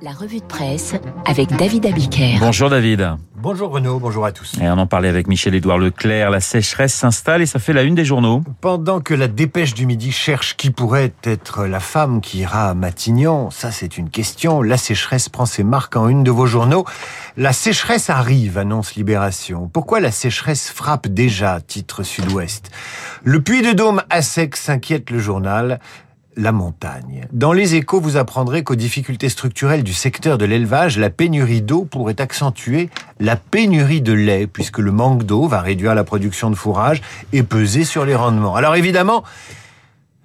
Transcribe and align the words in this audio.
La 0.00 0.12
revue 0.12 0.38
de 0.38 0.44
presse 0.44 0.94
avec 1.24 1.48
David 1.56 1.86
Abiker. 1.86 2.36
Bonjour 2.38 2.70
David. 2.70 3.16
Bonjour 3.34 3.70
Renaud, 3.70 3.98
bonjour 3.98 4.24
à 4.24 4.30
tous. 4.30 4.54
Et 4.60 4.68
on 4.68 4.78
en 4.78 4.86
parlait 4.86 5.08
avec 5.08 5.26
Michel-Édouard 5.26 5.78
Leclerc. 5.78 6.30
La 6.30 6.38
sécheresse 6.38 6.94
s'installe 6.94 7.42
et 7.42 7.46
ça 7.46 7.58
fait 7.58 7.72
la 7.72 7.82
une 7.82 7.96
des 7.96 8.04
journaux. 8.04 8.42
Pendant 8.60 9.00
que 9.00 9.12
la 9.14 9.26
dépêche 9.26 9.74
du 9.74 9.86
midi 9.86 10.12
cherche 10.12 10.56
qui 10.56 10.70
pourrait 10.70 11.12
être 11.24 11.66
la 11.66 11.80
femme 11.80 12.20
qui 12.20 12.38
ira 12.38 12.70
à 12.70 12.74
Matignon, 12.74 13.50
ça 13.50 13.72
c'est 13.72 13.98
une 13.98 14.08
question, 14.08 14.62
la 14.62 14.76
sécheresse 14.76 15.28
prend 15.28 15.46
ses 15.46 15.64
marques 15.64 15.96
en 15.96 16.08
une 16.08 16.22
de 16.22 16.30
vos 16.30 16.46
journaux. 16.46 16.84
La 17.36 17.52
sécheresse 17.52 18.08
arrive, 18.08 18.56
annonce 18.56 18.94
Libération. 18.94 19.68
Pourquoi 19.72 19.98
la 19.98 20.12
sécheresse 20.12 20.70
frappe 20.70 21.08
déjà, 21.08 21.60
titre 21.60 22.04
Sud-Ouest? 22.04 22.70
Le 23.24 23.40
puits 23.40 23.62
de 23.62 23.72
Dôme 23.72 24.02
à 24.10 24.22
sec 24.22 24.56
s'inquiète 24.56 25.10
le 25.10 25.18
journal 25.18 25.80
Dans 27.32 27.52
les 27.52 27.74
échos, 27.74 28.00
vous 28.00 28.16
apprendrez 28.16 28.62
qu'aux 28.62 28.76
difficultés 28.76 29.28
structurelles 29.28 29.82
du 29.82 29.92
secteur 29.92 30.38
de 30.38 30.44
l'élevage, 30.44 30.96
la 30.96 31.10
pénurie 31.10 31.62
d'eau 31.62 31.84
pourrait 31.84 32.20
accentuer 32.20 32.90
la 33.18 33.34
pénurie 33.34 34.00
de 34.00 34.12
lait, 34.12 34.46
puisque 34.46 34.78
le 34.78 34.92
manque 34.92 35.24
d'eau 35.24 35.48
va 35.48 35.60
réduire 35.60 35.96
la 35.96 36.04
production 36.04 36.48
de 36.50 36.54
fourrage 36.54 37.02
et 37.32 37.42
peser 37.42 37.84
sur 37.84 38.04
les 38.04 38.14
rendements. 38.14 38.54
Alors 38.54 38.76
évidemment, 38.76 39.24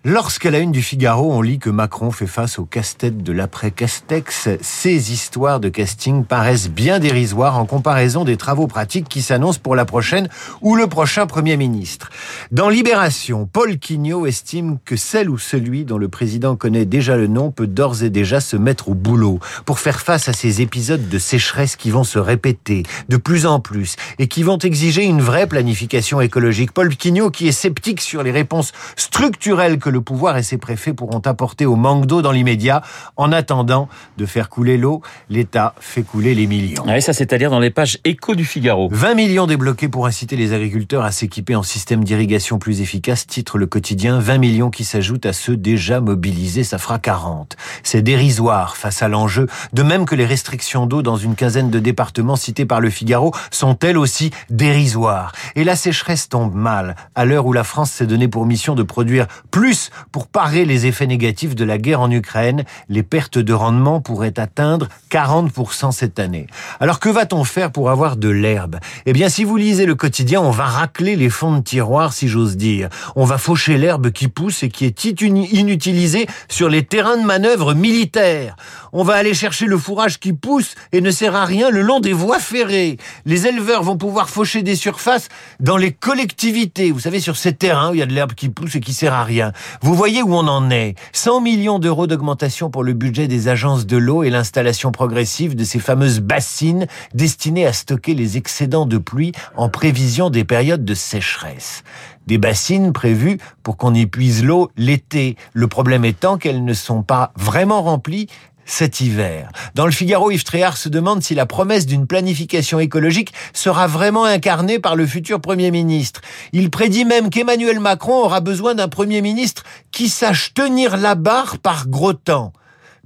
Lorsqu'à 0.06 0.52
la 0.52 0.60
une 0.60 0.74
du 0.74 0.82
Figaro, 0.82 1.32
on 1.32 1.42
lit 1.42 1.60
que 1.60 1.70
Macron 1.70 2.12
fait 2.12 2.28
face 2.28 2.60
au 2.60 2.66
casse-tête 2.66 3.24
de 3.24 3.32
l'après-Castex, 3.32 4.50
ces 4.60 5.14
histoires 5.14 5.62
de 5.62 5.70
casting 5.70 6.26
paraissent 6.26 6.70
bien 6.70 7.00
dérisoires 7.00 7.58
en 7.58 7.66
comparaison 7.66 8.26
des 8.26 8.36
travaux 8.36 8.68
pratiques 8.68 9.08
qui 9.08 9.22
s'annoncent 9.22 9.62
pour 9.64 9.78
la 9.78 9.86
prochaine 9.86 10.28
ou 10.60 10.76
le 10.76 10.88
prochain 10.88 11.26
Premier 11.26 11.56
ministre. 11.56 12.10
Dans 12.52 12.68
Libération, 12.68 13.48
Paul 13.50 13.80
Quignot 13.80 14.26
estime 14.26 14.78
que 14.84 14.98
celle 14.98 15.30
ou 15.30 15.38
celui 15.38 15.86
dont 15.86 15.98
le 15.98 16.10
président 16.10 16.58
connaît 16.58 16.84
déjà 16.84 17.16
le 17.16 17.28
nom 17.28 17.52
peut 17.52 17.66
d'ores 17.66 18.04
et 18.04 18.10
déjà 18.10 18.42
se 18.42 18.58
mettre 18.58 18.90
au 18.90 18.96
boulot 18.96 19.40
pour 19.64 19.80
faire 19.80 20.02
face 20.02 20.28
à 20.28 20.34
ces 20.34 20.60
épisodes 20.60 21.08
de 21.08 21.18
sécheresse 21.18 21.78
qui 21.78 21.92
vont 21.92 22.04
se 22.04 22.20
répéter 22.20 22.84
de 23.08 23.16
plus 23.16 23.46
en 23.46 23.62
plus 23.62 23.96
et 24.20 24.28
qui 24.28 24.44
vont 24.44 24.58
exiger 24.58 25.06
une 25.06 25.22
vraie 25.22 25.48
planification 25.48 26.20
écologique. 26.20 26.74
Paul 26.74 26.94
Quignot 26.94 27.32
qui 27.32 27.48
est 27.48 27.54
sceptique 27.54 28.02
sur 28.02 28.22
les 28.22 28.32
réponses 28.32 28.74
structurelles 28.98 29.80
que 29.80 29.93
le 29.94 30.02
pouvoir 30.02 30.38
et 30.38 30.44
ses 30.44 30.58
préfets 30.58 30.94
pourront 30.94 31.20
apporter 31.20 31.66
au 31.66 31.76
manque 31.76 32.06
d'eau 32.06 32.22
dans 32.22 32.32
l'immédiat. 32.32 32.82
En 33.16 33.32
attendant 33.32 33.88
de 34.18 34.26
faire 34.26 34.50
couler 34.50 34.78
l'eau, 34.78 35.02
l'État 35.30 35.76
fait 35.80 36.04
couler 36.04 36.36
les 36.36 36.48
millions. 36.48 36.86
Et 36.88 37.00
ça, 37.00 37.14
c'est 37.14 37.32
à 37.32 37.38
dire 37.38 37.50
dans 37.50 37.60
les 37.60 37.70
pages 37.70 38.00
écho 38.04 38.36
du 38.36 38.44
Figaro. 38.44 38.90
20 38.92 39.14
millions 39.14 39.48
débloqués 39.48 39.88
pour 39.88 40.06
inciter 40.06 40.36
les 40.36 40.52
agriculteurs 40.54 41.04
à 41.04 41.12
s'équiper 41.12 41.56
en 41.56 41.64
système 41.64 42.04
d'irrigation 42.04 42.60
plus 42.60 42.82
efficace, 42.82 43.26
titre 43.28 43.58
le 43.58 43.68
quotidien. 43.68 44.20
20 44.20 44.38
millions 44.40 44.70
qui 44.70 44.84
s'ajoutent 44.84 45.26
à 45.26 45.34
ceux 45.34 45.56
déjà 45.56 46.02
mobilisés, 46.02 46.64
ça 46.64 46.78
fera 46.78 47.00
40. 47.00 47.56
C'est 47.84 48.02
dérisoire 48.02 48.76
face 48.76 49.02
à 49.02 49.08
l'enjeu, 49.08 49.48
de 49.72 49.84
même 49.84 50.06
que 50.06 50.16
les 50.16 50.26
restrictions 50.26 50.86
d'eau 50.88 51.02
dans 51.02 51.18
une 51.18 51.36
quinzaine 51.36 51.70
de 51.70 51.80
départements 51.80 52.36
cités 52.36 52.66
par 52.66 52.82
le 52.82 52.90
Figaro 52.90 53.32
sont 53.52 53.78
elles 53.80 53.98
aussi 53.98 54.32
dérisoires. 54.50 55.32
Et 55.56 55.64
la 55.64 55.76
sécheresse 55.76 56.30
tombe 56.30 56.56
mal, 56.56 56.96
à 57.14 57.26
l'heure 57.26 57.46
où 57.46 57.54
la 57.54 57.64
France 57.64 57.92
s'est 57.92 58.08
donné 58.08 58.28
pour 58.28 58.46
mission 58.46 58.74
de 58.76 58.84
produire 58.84 59.28
plus 59.52 59.83
pour 60.12 60.28
parer 60.28 60.66
les 60.66 60.86
effets 60.86 61.08
négatifs 61.08 61.56
de 61.56 61.66
la 61.66 61.78
guerre 61.78 62.02
en 62.02 62.12
Ukraine. 62.12 62.64
Les 62.90 63.04
pertes 63.04 63.38
de 63.38 63.54
rendement 63.54 64.02
pourraient 64.02 64.40
atteindre 64.40 64.88
40% 65.12 65.92
cette 65.92 66.20
année. 66.20 66.48
Alors 66.80 67.00
que 67.00 67.10
va-t-on 67.10 67.44
faire 67.44 67.72
pour 67.72 67.90
avoir 67.90 68.18
de 68.18 68.30
l'herbe? 68.30 68.78
Eh 69.06 69.14
bien, 69.14 69.30
si 69.30 69.44
vous 69.44 69.58
lisez 69.58 69.86
le 69.86 69.96
quotidien, 69.96 70.42
on 70.42 70.52
va 70.52 70.66
racler 70.66 71.16
les 71.16 71.30
fonds 71.30 71.58
de 71.58 71.62
tiroir, 71.62 72.14
si 72.14 72.28
j'ose 72.28 72.58
dire. 72.58 72.90
On 73.16 73.26
va 73.26 73.38
faucher 73.38 73.78
l'herbe 73.78 74.12
qui 74.12 74.28
pousse 74.28 74.64
et 74.64 74.70
qui 74.70 74.86
est 74.86 75.04
inutilisée 75.04 76.28
sur 76.50 76.70
les 76.70 76.84
terrains 76.84 77.18
de 77.18 77.26
manœuvre 77.26 77.74
militaires. 77.74 78.56
On 78.92 79.04
va 79.04 79.16
aller 79.16 79.34
chercher 79.34 79.66
le 79.66 79.78
fourrage 79.78 80.20
qui 80.20 80.34
pousse 80.34 80.76
et 80.92 81.02
ne 81.02 81.12
sert 81.12 81.36
à 81.36 81.46
rien 81.46 81.70
le 81.70 81.82
long 81.82 82.00
des 82.00 82.14
voies 82.14 82.40
ferrées. 82.40 82.98
Les 83.26 83.48
éleveurs 83.48 83.84
vont 83.84 83.98
pouvoir 83.98 84.30
faucher 84.30 84.62
des 84.62 84.76
surfaces 84.76 85.30
dans 85.60 85.78
les 85.78 85.92
collectivités. 85.92 86.92
Vous 86.92 87.00
savez, 87.00 87.20
sur 87.20 87.38
ces 87.38 87.54
terrains 87.54 87.92
où 87.92 87.94
il 87.96 88.00
y 88.00 88.04
a 88.04 88.06
de 88.06 88.14
l'herbe 88.14 88.34
qui 88.34 88.50
pousse 88.50 88.76
et 88.76 88.80
qui 88.80 88.94
sert 88.94 89.14
à 89.14 89.24
rien. 89.24 89.52
Vous 89.82 89.96
voyez 89.96 90.22
où 90.22 90.34
on 90.34 90.48
en 90.48 90.70
est 90.70 90.96
100 91.14 91.42
millions 91.42 91.80
d'euros 91.80 92.08
d'augmentation 92.08 92.70
pour 92.70 92.84
le 92.84 92.94
budget 92.94 93.28
des 93.28 93.48
agences 93.48 93.86
de 93.86 93.98
l'eau 93.98 94.24
et 94.24 94.30
l'installation 94.30 94.92
progressive 94.92 95.56
de 95.56 95.64
ces 95.64 95.80
fameuses 95.80 96.20
bassines 96.20 96.88
destinées 97.14 97.66
à 97.66 97.74
stocker 97.74 98.14
les 98.14 98.38
excédents 98.38 98.86
de 98.86 98.98
pluie 98.98 99.32
en 99.56 99.70
prévision 99.70 100.30
des 100.30 100.44
périodes 100.44 100.86
de 100.86 100.94
sécheresse 100.94 101.84
des 102.28 102.38
bassines 102.38 102.94
prévues 102.94 103.38
pour 103.64 103.78
qu'on 103.78 103.94
épuise 103.94 104.44
l'eau 104.44 104.72
l'été. 104.78 105.36
Le 105.54 105.68
problème 105.68 106.06
étant 106.06 106.38
qu'elles 106.38 106.64
ne 106.64 106.74
sont 106.74 107.04
pas 107.04 107.34
vraiment 107.36 107.82
remplies 107.82 108.28
cet 108.66 109.02
hiver. 109.02 109.50
Dans 109.76 109.86
le 109.86 109.92
Figaro, 109.92 110.32
Yves 110.32 110.44
Tréhard 110.44 110.78
se 110.78 110.90
demande 110.90 111.24
si 111.24 111.36
la 111.36 111.46
promesse 111.46 111.86
d'une 111.86 112.08
planification 112.08 112.80
écologique 112.80 113.34
sera 113.54 113.88
vraiment 113.88 114.26
incarnée 114.26 114.80
par 114.80 114.96
le 114.96 115.06
futur 115.06 115.42
Premier 115.42 115.72
ministre. 115.72 116.22
Il 116.52 116.70
prédit 116.70 117.06
même 117.06 117.30
qu'Emmanuel 117.30 117.80
Macron 117.80 118.24
aura 118.24 118.42
besoin 118.42 118.76
d'un 118.76 118.88
Premier 118.88 119.22
ministre 119.22 119.64
qui 119.92 120.10
sache 120.10 120.54
tenir 120.54 120.98
la 120.98 121.16
barre 121.16 121.58
par 121.60 121.88
gros 121.88 122.14
temps. 122.14 122.54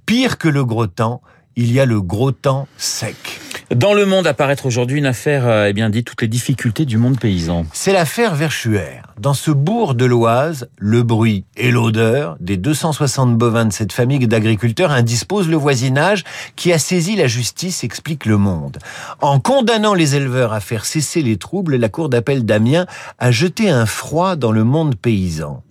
Pire 0.06 0.38
que 0.38 0.48
le 0.48 0.64
gros 0.64 0.88
temps, 0.88 1.22
il 1.56 1.72
y 1.72 1.80
a 1.80 1.86
le 1.86 2.02
gros 2.02 2.32
temps 2.32 2.68
sec. 2.78 3.47
Dans 3.76 3.94
le 3.94 4.06
monde 4.06 4.28
apparaître 4.28 4.66
aujourd'hui 4.66 5.00
une 5.00 5.06
affaire, 5.06 5.46
euh, 5.46 5.66
eh 5.68 5.74
bien 5.74 5.90
dit, 5.90 6.06
toutes 6.06 6.22
les 6.22 6.30
difficultés 6.30 6.86
du 6.86 6.98
monde 6.98 7.20
paysan. 7.20 7.66
C'est 7.74 7.92
l'affaire 7.92 8.34
Verschuer. 8.34 9.02
Dans 9.20 9.34
ce 9.34 9.52
bourg 9.52 9.94
de 9.94 10.06
l'Oise, 10.06 10.70
le 10.78 11.04
bruit 11.04 11.44
et 11.58 11.70
l'odeur 11.70 12.38
des 12.40 12.56
260 12.56 13.38
bovins 13.38 13.66
de 13.66 13.74
cette 13.74 13.92
famille 13.92 14.26
d'agriculteurs 14.26 14.92
indisposent 14.92 15.50
le 15.50 15.58
voisinage 15.58 16.24
qui 16.56 16.72
a 16.72 16.80
saisi 16.80 17.18
la 17.18 17.28
justice, 17.28 17.84
explique 17.84 18.26
le 18.26 18.38
monde. 18.38 18.78
En 19.20 19.42
condamnant 19.42 19.94
les 19.94 20.16
éleveurs 20.16 20.54
à 20.54 20.62
faire 20.62 20.86
cesser 20.86 21.22
les 21.22 21.36
troubles, 21.36 21.76
la 21.76 21.90
cour 21.90 22.08
d'appel 22.08 22.46
d'Amiens 22.46 22.86
a 23.20 23.32
jeté 23.32 23.70
un 23.70 23.86
froid 23.86 24.38
dans 24.38 24.54
le 24.54 24.64
monde 24.64 24.96
paysan. 24.96 25.62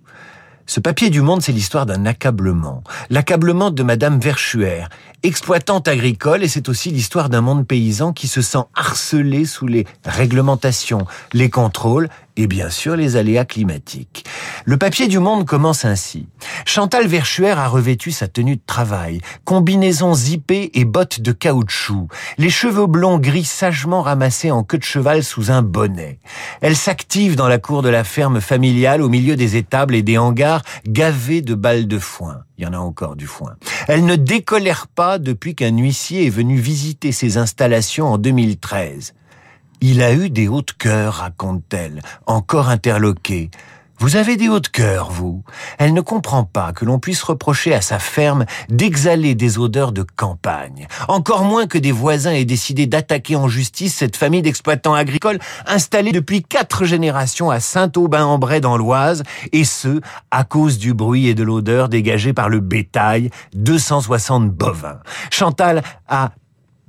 Ce 0.68 0.80
papier 0.80 1.10
du 1.10 1.20
Monde, 1.20 1.42
c'est 1.42 1.52
l'histoire 1.52 1.86
d'un 1.86 2.06
accablement. 2.06 2.82
L'accablement 3.08 3.70
de 3.70 3.84
Madame 3.84 4.18
Verschuer, 4.18 4.82
exploitante 5.22 5.86
agricole, 5.86 6.42
et 6.42 6.48
c'est 6.48 6.68
aussi 6.68 6.90
l'histoire 6.90 7.28
d'un 7.28 7.40
monde 7.40 7.64
paysan 7.64 8.12
qui 8.12 8.26
se 8.26 8.42
sent 8.42 8.64
harcelé 8.74 9.44
sous 9.44 9.68
les 9.68 9.86
réglementations, 10.04 11.06
les 11.32 11.50
contrôles 11.50 12.08
et 12.36 12.46
bien 12.46 12.70
sûr 12.70 12.96
les 12.96 13.16
aléas 13.16 13.44
climatiques. 13.44 14.24
Le 14.64 14.76
papier 14.76 15.08
du 15.08 15.18
Monde 15.18 15.46
commence 15.46 15.84
ainsi. 15.84 16.26
Chantal 16.64 17.06
Verschuer 17.06 17.50
a 17.50 17.68
revêtu 17.68 18.10
sa 18.10 18.28
tenue 18.28 18.56
de 18.56 18.62
travail, 18.66 19.20
combinaison 19.44 20.14
zippée 20.14 20.70
et 20.74 20.84
bottes 20.84 21.20
de 21.20 21.32
caoutchouc, 21.32 22.08
les 22.38 22.50
cheveux 22.50 22.86
blonds 22.86 23.18
gris 23.18 23.44
sagement 23.44 24.02
ramassés 24.02 24.50
en 24.50 24.62
queue 24.62 24.78
de 24.78 24.84
cheval 24.84 25.22
sous 25.22 25.50
un 25.50 25.62
bonnet. 25.62 26.18
Elle 26.60 26.76
s'active 26.76 27.36
dans 27.36 27.48
la 27.48 27.58
cour 27.58 27.82
de 27.82 27.88
la 27.88 28.04
ferme 28.04 28.40
familiale 28.40 29.02
au 29.02 29.08
milieu 29.08 29.36
des 29.36 29.56
étables 29.56 29.94
et 29.94 30.02
des 30.02 30.18
hangars 30.18 30.62
gavés 30.86 31.42
de 31.42 31.54
balles 31.54 31.88
de 31.88 31.98
foin. 31.98 32.42
Il 32.58 32.64
y 32.64 32.66
en 32.66 32.72
a 32.72 32.78
encore 32.78 33.16
du 33.16 33.26
foin. 33.26 33.56
Elle 33.86 34.04
ne 34.04 34.16
décolère 34.16 34.86
pas 34.88 35.18
depuis 35.18 35.54
qu'un 35.54 35.76
huissier 35.76 36.26
est 36.26 36.30
venu 36.30 36.56
visiter 36.56 37.12
ses 37.12 37.36
installations 37.36 38.06
en 38.06 38.18
2013. 38.18 39.14
Il 39.80 40.02
a 40.02 40.12
eu 40.12 40.30
des 40.30 40.48
hauts 40.48 40.62
de 40.62 40.70
cœur, 40.70 41.14
raconte-t-elle, 41.14 42.00
encore 42.26 42.68
interloquée. 42.68 43.50
Vous 43.98 44.16
avez 44.16 44.36
des 44.36 44.50
hauts 44.50 44.60
de 44.60 44.68
cœur, 44.68 45.10
vous. 45.10 45.42
Elle 45.78 45.94
ne 45.94 46.02
comprend 46.02 46.44
pas 46.44 46.72
que 46.72 46.84
l'on 46.84 46.98
puisse 46.98 47.22
reprocher 47.22 47.74
à 47.74 47.80
sa 47.80 47.98
ferme 47.98 48.44
d'exhaler 48.68 49.34
des 49.34 49.58
odeurs 49.58 49.92
de 49.92 50.04
campagne. 50.16 50.86
Encore 51.08 51.44
moins 51.44 51.66
que 51.66 51.78
des 51.78 51.92
voisins 51.92 52.32
aient 52.32 52.44
décidé 52.44 52.86
d'attaquer 52.86 53.36
en 53.36 53.48
justice 53.48 53.94
cette 53.94 54.16
famille 54.16 54.42
d'exploitants 54.42 54.92
agricoles 54.92 55.38
installés 55.66 56.12
depuis 56.12 56.42
quatre 56.42 56.84
générations 56.84 57.50
à 57.50 57.58
Saint-Aubin-en-Bray 57.58 58.60
dans 58.60 58.76
l'Oise, 58.76 59.22
et 59.52 59.64
ce, 59.64 60.00
à 60.30 60.44
cause 60.44 60.76
du 60.76 60.92
bruit 60.92 61.28
et 61.28 61.34
de 61.34 61.42
l'odeur 61.42 61.88
dégagés 61.88 62.34
par 62.34 62.50
le 62.50 62.60
bétail, 62.60 63.30
260 63.54 64.50
bovins. 64.50 65.00
Chantal 65.30 65.82
a 66.06 66.32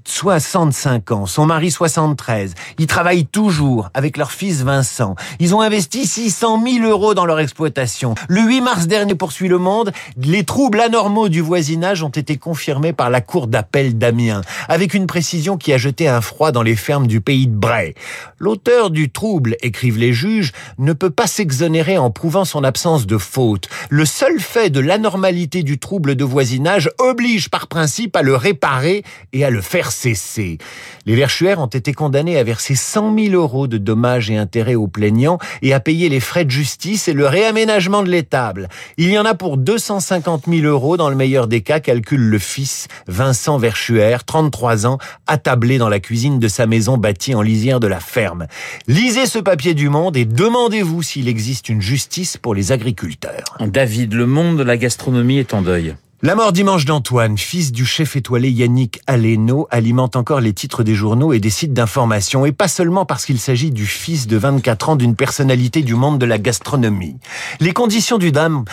65 0.07 1.11
ans, 1.11 1.25
son 1.25 1.45
mari 1.45 1.69
73. 1.69 2.53
Ils 2.79 2.87
travaillent 2.87 3.25
toujours 3.25 3.89
avec 3.93 4.17
leur 4.17 4.31
fils 4.31 4.63
Vincent. 4.63 5.15
Ils 5.39 5.53
ont 5.53 5.61
investi 5.61 6.07
600 6.07 6.63
000 6.65 6.85
euros 6.85 7.13
dans 7.13 7.25
leur 7.25 7.39
exploitation. 7.39 8.15
Le 8.27 8.41
8 8.41 8.61
mars 8.61 8.87
dernier, 8.87 9.15
poursuit 9.15 9.47
Le 9.47 9.57
Monde, 9.57 9.91
les 10.17 10.43
troubles 10.43 10.79
anormaux 10.79 11.29
du 11.29 11.41
voisinage 11.41 12.03
ont 12.03 12.09
été 12.09 12.37
confirmés 12.37 12.93
par 12.93 13.09
la 13.09 13.21
cour 13.21 13.47
d'appel 13.47 13.97
d'Amiens, 13.97 14.41
avec 14.69 14.93
une 14.93 15.07
précision 15.07 15.57
qui 15.57 15.73
a 15.73 15.77
jeté 15.77 16.07
un 16.07 16.21
froid 16.21 16.51
dans 16.51 16.63
les 16.63 16.75
fermes 16.75 17.07
du 17.07 17.21
pays 17.21 17.47
de 17.47 17.55
Bray. 17.55 17.93
L'auteur 18.39 18.89
du 18.89 19.11
trouble, 19.11 19.55
écrivent 19.61 19.97
les 19.97 20.13
juges, 20.13 20.51
ne 20.77 20.93
peut 20.93 21.09
pas 21.09 21.27
s'exonérer 21.27 21.97
en 21.97 22.11
prouvant 22.11 22.45
son 22.45 22.63
absence 22.63 23.07
de 23.07 23.17
faute. 23.17 23.67
Le 23.89 24.05
seul 24.05 24.39
fait 24.39 24.69
de 24.69 24.79
l'anormalité 24.79 25.63
du 25.63 25.79
trouble 25.79 26.15
de 26.15 26.23
voisinage 26.23 26.89
oblige 26.97 27.49
par 27.49 27.67
principe 27.67 28.15
à 28.15 28.21
le 28.21 28.35
réparer 28.35 29.03
et 29.33 29.43
à 29.43 29.49
le 29.49 29.61
faire 29.61 29.91
cessé. 29.97 30.57
Les 31.05 31.15
Verchuaires 31.15 31.59
ont 31.59 31.67
été 31.67 31.93
condamnés 31.93 32.37
à 32.37 32.43
verser 32.43 32.75
100 32.75 33.17
000 33.17 33.33
euros 33.33 33.67
de 33.67 33.77
dommages 33.77 34.29
et 34.29 34.37
intérêts 34.37 34.75
aux 34.75 34.87
plaignants 34.87 35.39
et 35.61 35.73
à 35.73 35.79
payer 35.79 36.09
les 36.09 36.19
frais 36.19 36.45
de 36.45 36.51
justice 36.51 37.07
et 37.07 37.13
le 37.13 37.25
réaménagement 37.25 38.03
de 38.03 38.09
l'étable. 38.09 38.69
Il 38.97 39.09
y 39.09 39.17
en 39.17 39.25
a 39.25 39.33
pour 39.33 39.57
250 39.57 40.45
000 40.47 40.65
euros 40.65 40.97
dans 40.97 41.09
le 41.09 41.15
meilleur 41.15 41.47
des 41.47 41.61
cas, 41.61 41.79
calcule 41.79 42.21
le 42.21 42.39
fils 42.39 42.87
Vincent 43.07 43.57
Verchuaire, 43.57 44.23
33 44.23 44.85
ans, 44.85 44.99
attablé 45.25 45.77
dans 45.77 45.89
la 45.89 45.99
cuisine 45.99 46.39
de 46.39 46.47
sa 46.47 46.67
maison 46.67 46.97
bâtie 46.97 47.35
en 47.35 47.41
lisière 47.41 47.79
de 47.79 47.87
la 47.87 47.99
ferme. 47.99 48.47
Lisez 48.87 49.25
ce 49.25 49.39
papier 49.39 49.73
du 49.73 49.89
Monde 49.89 50.17
et 50.17 50.25
demandez-vous 50.25 51.01
s'il 51.01 51.27
existe 51.27 51.69
une 51.69 51.81
justice 51.81 52.37
pour 52.37 52.53
les 52.53 52.71
agriculteurs. 52.71 53.57
David, 53.59 54.13
le 54.13 54.27
monde 54.27 54.57
de 54.57 54.63
la 54.63 54.77
gastronomie 54.77 55.39
est 55.39 55.53
en 55.53 55.61
deuil. 55.61 55.95
La 56.23 56.33
mort 56.33 56.51
dimanche 56.51 56.85
d'Antoine, 56.85 57.37
fils 57.37 57.71
du 57.71 57.85
chef 57.85 58.15
étoilé 58.15 58.49
Yannick 58.49 59.01
Aleno, 59.05 59.67
alimente 59.69 60.15
encore 60.15 60.39
les 60.39 60.51
titres 60.51 60.81
des 60.81 60.95
journaux 60.95 61.31
et 61.31 61.39
des 61.39 61.51
sites 61.51 61.73
d'information, 61.73 62.43
et 62.43 62.51
pas 62.51 62.67
seulement 62.67 63.05
parce 63.05 63.23
qu'il 63.23 63.37
s'agit 63.37 63.69
du 63.69 63.85
fils 63.85 64.25
de 64.25 64.35
24 64.35 64.89
ans 64.89 64.95
d'une 64.95 65.15
personnalité 65.15 65.83
du 65.83 65.93
monde 65.93 66.17
de 66.17 66.25
la 66.25 66.39
gastronomie. 66.39 67.17
Les 67.59 67.71
conditions 67.71 68.17
du 68.17 68.31
drame, 68.31 68.65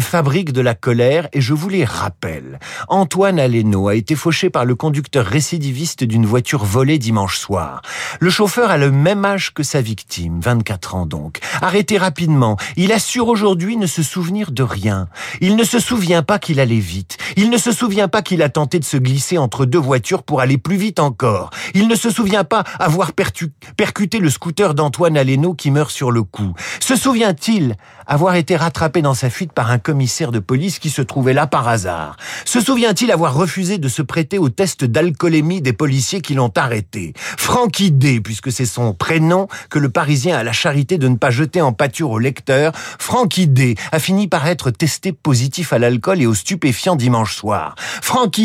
fabriquent 0.00 0.54
de 0.54 0.62
la 0.62 0.74
colère, 0.74 1.28
et 1.34 1.42
je 1.42 1.52
vous 1.52 1.68
les 1.68 1.84
rappelle. 1.84 2.58
Antoine 2.88 3.38
Aleno 3.38 3.88
a 3.88 3.94
été 3.94 4.16
fauché 4.16 4.48
par 4.48 4.64
le 4.64 4.74
conducteur 4.74 5.26
récidiviste 5.26 6.02
d'une 6.02 6.24
voiture 6.24 6.64
volée 6.64 6.96
dimanche 6.96 7.36
soir. 7.36 7.82
Le 8.20 8.30
chauffeur 8.30 8.70
a 8.70 8.78
le 8.78 8.90
même 8.90 9.26
âge 9.26 9.52
que 9.52 9.62
sa 9.62 9.82
victime, 9.82 10.40
24 10.40 10.94
ans 10.94 11.04
donc. 11.04 11.40
Arrêté 11.60 11.98
rapidement, 11.98 12.56
il 12.78 12.90
assure 12.90 13.28
aujourd'hui 13.28 13.76
ne 13.76 13.86
se 13.86 14.02
souvenir 14.02 14.50
de 14.50 14.62
rien. 14.62 15.08
Il 15.42 15.56
ne 15.56 15.64
se 15.64 15.78
souvient 15.78 16.22
pas 16.22 16.38
qu'il 16.38 16.58
a 16.58 16.69
vite. 16.78 17.18
Il 17.36 17.50
ne 17.50 17.58
se 17.58 17.72
souvient 17.72 18.08
pas 18.08 18.22
qu'il 18.22 18.42
a 18.42 18.48
tenté 18.48 18.78
de 18.78 18.84
se 18.84 18.96
glisser 18.96 19.38
entre 19.38 19.66
deux 19.66 19.78
voitures 19.78 20.22
pour 20.22 20.40
aller 20.40 20.58
plus 20.58 20.76
vite 20.76 21.00
encore. 21.00 21.50
Il 21.74 21.88
ne 21.88 21.94
se 21.94 22.10
souvient 22.10 22.44
pas 22.44 22.64
avoir 22.78 23.12
percuté 23.12 24.18
le 24.18 24.30
scooter 24.30 24.74
d'Antoine 24.74 25.16
Aleno 25.16 25.54
qui 25.54 25.70
meurt 25.70 25.90
sur 25.90 26.10
le 26.10 26.22
coup. 26.22 26.54
Se 26.80 26.96
souvient-il 26.96 27.76
avoir 28.06 28.34
été 28.34 28.56
rattrapé 28.56 29.02
dans 29.02 29.14
sa 29.14 29.30
fuite 29.30 29.52
par 29.52 29.70
un 29.70 29.78
commissaire 29.78 30.32
de 30.32 30.38
police 30.38 30.78
qui 30.78 30.90
se 30.90 31.02
trouvait 31.02 31.32
là 31.32 31.46
par 31.46 31.68
hasard? 31.68 32.16
Se 32.44 32.60
souvient-il 32.60 33.10
avoir 33.12 33.34
refusé 33.34 33.78
de 33.78 33.88
se 33.88 34.02
prêter 34.02 34.38
au 34.38 34.48
test 34.48 34.84
d'alcoolémie 34.84 35.62
des 35.62 35.72
policiers 35.72 36.20
qui 36.20 36.34
l'ont 36.34 36.52
arrêté? 36.56 37.14
Francky 37.16 37.92
D, 37.92 38.20
puisque 38.20 38.52
c'est 38.52 38.66
son 38.66 38.94
prénom 38.94 39.48
que 39.70 39.78
le 39.78 39.90
Parisien 39.90 40.36
a 40.36 40.42
la 40.42 40.52
charité 40.52 40.98
de 40.98 41.08
ne 41.08 41.16
pas 41.16 41.30
jeter 41.30 41.60
en 41.60 41.72
pâture 41.72 42.10
au 42.10 42.18
lecteur, 42.18 42.72
Francky 42.98 43.48
a 43.92 43.98
fini 43.98 44.28
par 44.28 44.46
être 44.46 44.70
testé 44.70 45.12
positif 45.12 45.72
à 45.72 45.78
l'alcool 45.78 46.20
et 46.20 46.26
au 46.26 46.34
stupéfiants 46.60 46.96
dimanche 46.96 47.36
soir. 47.36 47.74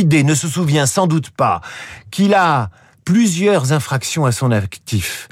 D 0.06 0.24
ne 0.24 0.36
se 0.36 0.48
souvient 0.48 0.86
sans 0.86 1.06
doute 1.06 1.32
pas 1.32 1.60
qu'il 2.12 2.34
a 2.34 2.70
plusieurs 3.04 3.74
infractions 3.74 4.26
à 4.26 4.32
son 4.32 4.52
actif 4.52 5.28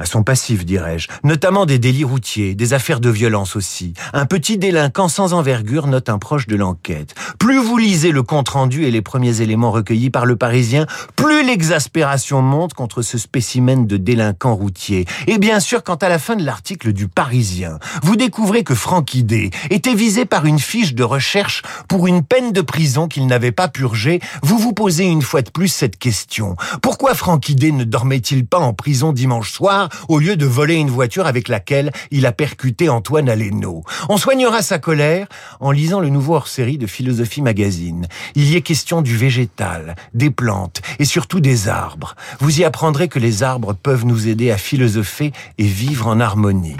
à 0.00 0.06
son 0.06 0.22
passif, 0.22 0.64
dirais-je, 0.64 1.08
notamment 1.24 1.66
des 1.66 1.78
délits 1.78 2.04
routiers, 2.04 2.54
des 2.54 2.72
affaires 2.72 3.00
de 3.00 3.10
violence 3.10 3.54
aussi. 3.54 3.92
Un 4.14 4.24
petit 4.24 4.56
délinquant 4.56 5.08
sans 5.08 5.34
envergure 5.34 5.86
note 5.86 6.08
un 6.08 6.18
proche 6.18 6.46
de 6.46 6.56
l'enquête. 6.56 7.14
Plus 7.38 7.58
vous 7.58 7.76
lisez 7.76 8.10
le 8.10 8.22
compte-rendu 8.22 8.84
et 8.84 8.90
les 8.90 9.02
premiers 9.02 9.42
éléments 9.42 9.70
recueillis 9.70 10.08
par 10.08 10.24
le 10.24 10.36
Parisien, 10.36 10.86
plus 11.16 11.44
l'exaspération 11.44 12.40
monte 12.40 12.72
contre 12.72 13.02
ce 13.02 13.18
spécimen 13.18 13.86
de 13.86 13.98
délinquant 13.98 14.54
routier. 14.54 15.04
Et 15.26 15.36
bien 15.36 15.60
sûr, 15.60 15.84
quand 15.84 16.02
à 16.02 16.08
la 16.08 16.18
fin 16.18 16.34
de 16.34 16.44
l'article 16.44 16.94
du 16.94 17.06
Parisien, 17.06 17.78
vous 18.02 18.16
découvrez 18.16 18.64
que 18.64 18.74
Francky 18.74 19.22
D 19.22 19.50
était 19.68 19.94
visé 19.94 20.24
par 20.24 20.46
une 20.46 20.58
fiche 20.58 20.94
de 20.94 21.04
recherche 21.04 21.62
pour 21.88 22.06
une 22.06 22.22
peine 22.22 22.52
de 22.52 22.62
prison 22.62 23.06
qu'il 23.06 23.26
n'avait 23.26 23.52
pas 23.52 23.68
purgée, 23.68 24.20
vous 24.42 24.58
vous 24.58 24.72
posez 24.72 25.04
une 25.04 25.22
fois 25.22 25.42
de 25.42 25.50
plus 25.50 25.68
cette 25.68 25.98
question. 25.98 26.56
Pourquoi 26.80 27.14
Francky 27.14 27.54
D 27.54 27.70
ne 27.70 27.84
dormait-il 27.84 28.46
pas 28.46 28.58
en 28.58 28.72
prison 28.72 29.12
dimanche 29.12 29.52
soir 29.52 29.89
au 30.08 30.18
lieu 30.18 30.36
de 30.36 30.46
voler 30.46 30.74
une 30.74 30.90
voiture 30.90 31.26
avec 31.26 31.48
laquelle 31.48 31.92
il 32.10 32.26
a 32.26 32.32
percuté 32.32 32.88
Antoine 32.88 33.28
Aleno. 33.28 33.82
On 34.08 34.16
soignera 34.16 34.62
sa 34.62 34.78
colère 34.78 35.26
en 35.60 35.70
lisant 35.70 36.00
le 36.00 36.08
nouveau 36.08 36.34
hors-série 36.34 36.78
de 36.78 36.86
Philosophie 36.86 37.42
Magazine. 37.42 38.06
Il 38.34 38.48
y 38.48 38.56
est 38.56 38.62
question 38.62 39.02
du 39.02 39.16
végétal, 39.16 39.96
des 40.14 40.30
plantes 40.30 40.82
et 40.98 41.04
surtout 41.04 41.40
des 41.40 41.68
arbres. 41.68 42.14
Vous 42.40 42.60
y 42.60 42.64
apprendrez 42.64 43.08
que 43.08 43.18
les 43.18 43.42
arbres 43.42 43.74
peuvent 43.74 44.06
nous 44.06 44.28
aider 44.28 44.50
à 44.50 44.58
philosopher 44.58 45.32
et 45.58 45.64
vivre 45.64 46.06
en 46.06 46.20
harmonie. 46.20 46.76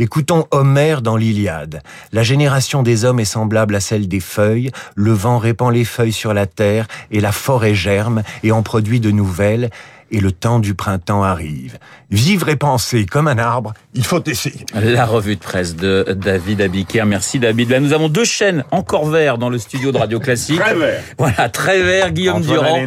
Écoutons 0.00 0.46
Homère 0.50 1.02
dans 1.02 1.18
l'Iliade. 1.18 1.82
La 2.12 2.22
génération 2.22 2.82
des 2.82 3.04
hommes 3.04 3.20
est 3.20 3.26
semblable 3.26 3.74
à 3.74 3.80
celle 3.80 4.08
des 4.08 4.20
feuilles, 4.20 4.70
le 4.94 5.12
vent 5.12 5.36
répand 5.36 5.70
les 5.70 5.84
feuilles 5.84 6.10
sur 6.10 6.32
la 6.32 6.46
terre, 6.46 6.86
et 7.10 7.20
la 7.20 7.32
forêt 7.32 7.74
germe, 7.74 8.22
et 8.42 8.50
en 8.50 8.62
produit 8.62 8.98
de 8.98 9.10
nouvelles, 9.10 9.68
et 10.10 10.20
le 10.20 10.32
temps 10.32 10.58
du 10.58 10.74
printemps 10.74 11.22
arrive. 11.22 11.78
Vivre 12.10 12.48
et 12.48 12.56
penser 12.56 13.06
comme 13.06 13.28
un 13.28 13.38
arbre, 13.38 13.72
il 13.94 14.04
faut 14.04 14.22
essayer. 14.24 14.66
La 14.74 15.06
revue 15.06 15.36
de 15.36 15.40
presse 15.40 15.76
de 15.76 16.16
David 16.16 16.60
Abiker. 16.60 17.04
Merci 17.06 17.38
David. 17.38 17.70
Là, 17.70 17.80
nous 17.80 17.92
avons 17.92 18.08
deux 18.08 18.24
chaînes 18.24 18.64
encore 18.70 19.06
vert 19.06 19.38
dans 19.38 19.48
le 19.48 19.58
studio 19.58 19.92
de 19.92 19.98
Radio 19.98 20.18
Classique. 20.18 20.58
très 20.58 20.74
vert. 20.74 21.02
Voilà, 21.18 21.48
très 21.48 21.82
vert. 21.82 22.12
Guillaume 22.12 22.42
Durand 22.42 22.78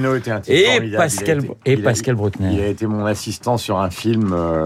et 0.47 0.91
Pascal 0.95 1.41
et 1.65 1.77
Pascal 1.77 2.15
Bruckner. 2.15 2.49
Il 2.51 2.61
a 2.61 2.67
été 2.67 2.85
mon 2.85 3.05
assistant 3.05 3.57
sur 3.57 3.79
un 3.79 3.89
film. 3.89 4.33
Euh, 4.33 4.63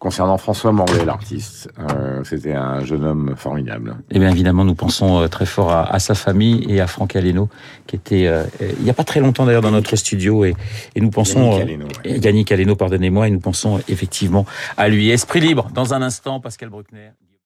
Concernant 0.00 0.38
François 0.38 0.72
Morlet, 0.72 1.04
l'artiste, 1.04 1.70
euh, 1.78 2.24
c'était 2.24 2.54
un 2.54 2.82
jeune 2.82 3.04
homme 3.04 3.34
formidable. 3.36 3.96
Et 4.10 4.16
eh 4.16 4.18
bien 4.18 4.30
évidemment, 4.30 4.64
nous 4.64 4.74
pensons 4.74 5.20
euh, 5.20 5.28
très 5.28 5.44
fort 5.44 5.70
à, 5.70 5.98
sa 5.98 6.14
famille 6.14 6.64
et 6.70 6.80
à 6.80 6.86
Franck 6.86 7.16
Aleno, 7.16 7.50
qui 7.86 7.96
était 7.96 8.26
euh, 8.26 8.44
il 8.62 8.82
n'y 8.82 8.88
a 8.88 8.94
pas 8.94 9.04
très 9.04 9.20
longtemps 9.20 9.44
d'ailleurs 9.44 9.60
dans 9.60 9.70
notre 9.70 9.94
studio, 9.96 10.46
et, 10.46 10.56
et 10.94 11.02
nous 11.02 11.10
pensons 11.10 11.58
Yannick 11.58 11.68
Aleno, 11.68 11.88
Yannick 12.24 12.52
Aleno, 12.52 12.76
pardonnez-moi, 12.76 13.28
et 13.28 13.30
nous 13.30 13.40
pensons 13.40 13.78
effectivement 13.88 14.46
à 14.78 14.88
lui. 14.88 15.10
Esprit 15.10 15.40
libre. 15.40 15.68
Dans 15.74 15.92
un 15.92 16.00
instant, 16.00 16.40
Pascal 16.40 16.70
Bruckner. 16.70 17.10